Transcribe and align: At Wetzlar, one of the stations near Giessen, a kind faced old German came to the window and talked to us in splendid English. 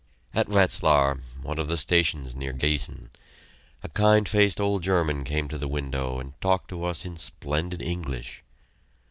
At 0.33 0.49
Wetzlar, 0.49 1.21
one 1.43 1.59
of 1.59 1.67
the 1.67 1.77
stations 1.77 2.33
near 2.33 2.53
Giessen, 2.53 3.11
a 3.83 3.87
kind 3.89 4.27
faced 4.27 4.59
old 4.59 4.81
German 4.81 5.23
came 5.23 5.47
to 5.49 5.59
the 5.59 5.67
window 5.67 6.17
and 6.17 6.33
talked 6.41 6.69
to 6.69 6.85
us 6.85 7.05
in 7.05 7.17
splendid 7.17 7.83
English. 7.83 8.41